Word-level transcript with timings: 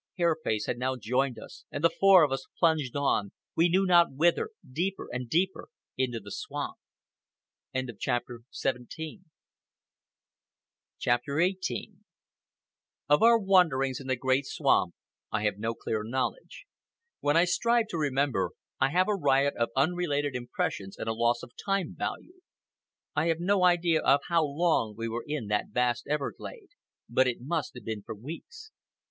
Hair 0.17 0.37
Face 0.43 0.65
had 0.65 0.79
now 0.79 0.95
joined 0.95 1.37
us, 1.37 1.63
and 1.69 1.83
the 1.83 1.91
four 1.91 2.23
of 2.23 2.31
us 2.31 2.47
plunged 2.57 2.95
on, 2.95 3.33
we 3.55 3.69
knew 3.69 3.85
not 3.85 4.11
whither, 4.11 4.49
deeper 4.67 5.07
and 5.11 5.29
deeper 5.29 5.67
into 5.95 6.19
the 6.19 6.31
swamp. 6.31 6.77
CHAPTER 8.01 8.39
XVIII 8.51 9.19
Of 13.07 13.21
our 13.21 13.37
wanderings 13.37 13.99
in 13.99 14.07
the 14.07 14.15
great 14.15 14.47
swamp 14.47 14.95
I 15.31 15.43
have 15.43 15.59
no 15.59 15.75
clear 15.75 16.03
knowledge. 16.03 16.65
When 17.19 17.37
I 17.37 17.45
strive 17.45 17.85
to 17.89 17.97
remember, 17.99 18.53
I 18.79 18.89
have 18.89 19.07
a 19.07 19.13
riot 19.13 19.53
of 19.55 19.69
unrelated 19.75 20.33
impressions 20.35 20.97
and 20.97 21.07
a 21.09 21.13
loss 21.13 21.43
of 21.43 21.51
time 21.63 21.95
value. 21.95 22.39
I 23.15 23.27
have 23.27 23.39
no 23.39 23.63
idea 23.63 24.01
of 24.01 24.21
how 24.29 24.43
long 24.43 24.95
we 24.97 25.07
were 25.07 25.23
in 25.27 25.45
that 25.49 25.67
vast 25.69 26.07
everglade, 26.07 26.69
but 27.07 27.27
it 27.27 27.37
must 27.41 27.75
have 27.75 27.85
been 27.85 28.01
for 28.01 28.15
weeks. 28.15 28.71